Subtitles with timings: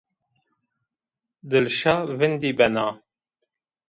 [1.49, 2.87] Dilşa vîndî bena.